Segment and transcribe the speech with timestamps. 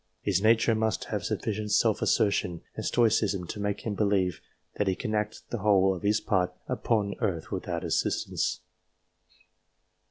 [0.23, 4.41] His nature must have sufficient self assertion and stoicism to make him believe
[4.77, 8.61] that he can act the whole of his part upon earth without assistance.